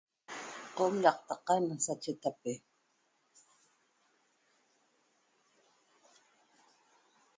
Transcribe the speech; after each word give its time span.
Qom 0.77 0.93
laqtaqa 1.03 1.55
na 1.67 1.75
achetape 1.93 2.53